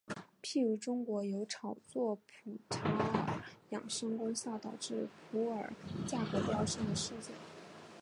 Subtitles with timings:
[0.41, 5.69] 譬如中国有炒作普洱茶养生功效导致普洱
[6.07, 7.35] 价格飙升的事件。